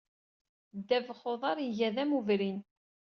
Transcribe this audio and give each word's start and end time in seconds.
Ddabax 0.77 1.21
n 1.25 1.29
uḍar 1.33 1.57
iga 1.67 1.89
d 1.95 1.97
amubrin. 2.03 2.59